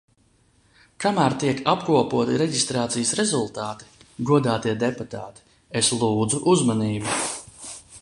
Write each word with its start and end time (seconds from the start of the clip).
Kamēr 1.03 1.35
tiek 1.43 1.61
apkopoti 1.73 2.39
reģistrācijas 2.43 3.13
rezultāti, 3.21 3.93
godātie 4.31 4.77
deputāti, 4.87 5.49
es 5.83 5.95
lūdzu 6.01 6.45
uzmanību! 6.57 7.21